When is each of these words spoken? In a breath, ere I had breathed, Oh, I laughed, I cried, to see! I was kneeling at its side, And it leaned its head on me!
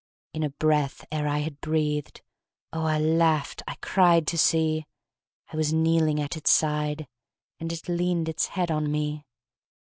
In 0.33 0.41
a 0.41 0.49
breath, 0.49 1.05
ere 1.11 1.27
I 1.27 1.37
had 1.41 1.61
breathed, 1.61 2.23
Oh, 2.73 2.85
I 2.85 2.97
laughed, 2.97 3.61
I 3.67 3.75
cried, 3.81 4.25
to 4.29 4.37
see! 4.39 4.87
I 5.53 5.55
was 5.55 5.73
kneeling 5.73 6.19
at 6.19 6.35
its 6.35 6.49
side, 6.49 7.07
And 7.59 7.71
it 7.71 7.87
leaned 7.87 8.27
its 8.27 8.47
head 8.47 8.71
on 8.71 8.91
me! 8.91 9.25